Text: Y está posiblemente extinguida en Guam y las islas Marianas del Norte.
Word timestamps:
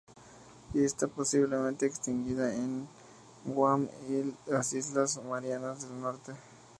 Y 0.73 0.83
está 0.83 1.05
posiblemente 1.05 1.85
extinguida 1.85 2.51
en 2.55 2.87
Guam 3.45 3.87
y 4.09 4.33
las 4.49 4.73
islas 4.73 5.23
Marianas 5.23 5.87
del 5.87 6.01
Norte. 6.01 6.33